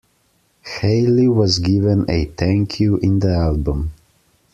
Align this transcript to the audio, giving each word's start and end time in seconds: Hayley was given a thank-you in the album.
Hayley 0.63 1.27
was 1.27 1.59
given 1.59 2.09
a 2.09 2.25
thank-you 2.25 2.97
in 3.03 3.19
the 3.19 3.31
album. 3.35 3.93